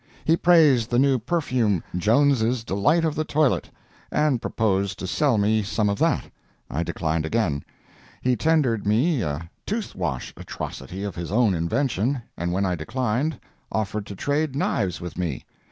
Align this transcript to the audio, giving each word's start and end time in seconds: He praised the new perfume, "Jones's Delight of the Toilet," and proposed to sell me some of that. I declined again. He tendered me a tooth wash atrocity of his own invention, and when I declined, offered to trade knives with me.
He 0.25 0.35
praised 0.35 0.89
the 0.89 0.97
new 0.97 1.19
perfume, 1.19 1.83
"Jones's 1.95 2.63
Delight 2.63 3.05
of 3.05 3.13
the 3.13 3.23
Toilet," 3.23 3.69
and 4.11 4.41
proposed 4.41 4.97
to 4.97 5.05
sell 5.05 5.37
me 5.37 5.61
some 5.61 5.89
of 5.89 5.99
that. 5.99 6.25
I 6.71 6.81
declined 6.81 7.23
again. 7.23 7.63
He 8.19 8.35
tendered 8.35 8.87
me 8.87 9.21
a 9.21 9.51
tooth 9.67 9.93
wash 9.93 10.33
atrocity 10.35 11.03
of 11.03 11.13
his 11.15 11.31
own 11.31 11.53
invention, 11.53 12.23
and 12.35 12.51
when 12.51 12.65
I 12.65 12.73
declined, 12.73 13.39
offered 13.71 14.07
to 14.07 14.15
trade 14.15 14.55
knives 14.55 15.01
with 15.01 15.19
me. 15.19 15.45